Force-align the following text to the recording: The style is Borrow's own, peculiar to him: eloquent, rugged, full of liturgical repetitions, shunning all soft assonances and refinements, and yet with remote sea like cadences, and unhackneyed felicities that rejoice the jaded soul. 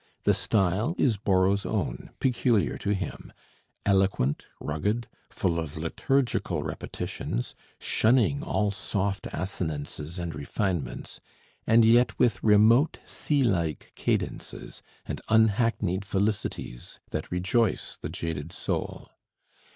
The 0.23 0.33
style 0.33 0.95
is 0.97 1.17
Borrow's 1.17 1.63
own, 1.63 2.09
peculiar 2.19 2.75
to 2.79 2.95
him: 2.95 3.31
eloquent, 3.85 4.47
rugged, 4.59 5.07
full 5.29 5.59
of 5.59 5.77
liturgical 5.77 6.63
repetitions, 6.63 7.53
shunning 7.79 8.41
all 8.41 8.71
soft 8.71 9.27
assonances 9.31 10.17
and 10.17 10.33
refinements, 10.33 11.19
and 11.67 11.85
yet 11.85 12.17
with 12.17 12.43
remote 12.43 12.97
sea 13.05 13.43
like 13.43 13.91
cadences, 13.93 14.81
and 15.05 15.21
unhackneyed 15.29 16.03
felicities 16.03 16.99
that 17.11 17.29
rejoice 17.31 17.95
the 17.97 18.09
jaded 18.09 18.51
soul. 18.53 19.09